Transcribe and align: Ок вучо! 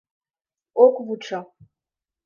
Ок 0.83 0.95
вучо! 1.05 1.39